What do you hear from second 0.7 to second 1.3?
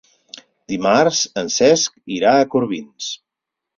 Dimarts